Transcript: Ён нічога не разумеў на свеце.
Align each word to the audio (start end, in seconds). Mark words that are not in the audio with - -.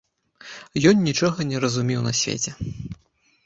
Ён 0.93 1.03
нічога 1.09 1.47
не 1.51 1.57
разумеў 1.67 2.01
на 2.09 2.17
свеце. 2.23 2.51